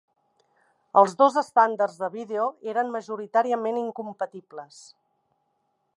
Els 1.01 1.13
dos 1.19 1.37
estàndards 1.41 1.99
de 2.03 2.09
vídeo 2.15 2.49
eren 2.73 2.91
majoritàriament 2.97 3.81
incompatibles. 3.85 4.85